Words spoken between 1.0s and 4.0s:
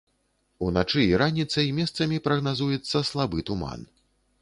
і раніцай месцамі прагназуецца слабы туман.